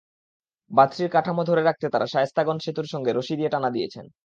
বাঁধটির 0.71 1.09
কাঠামো 1.09 1.43
ধরে 1.43 1.61
রাখতে 1.63 1.85
তাঁরা 1.89 2.07
শায়েস্তাগঞ্জ 2.07 2.59
সেতুর 2.65 2.87
সঙ্গে 2.93 3.11
রশি 3.13 3.33
দিয়ে 3.35 3.49
টানা 3.49 3.69
দিয়েছেন। 3.69 4.05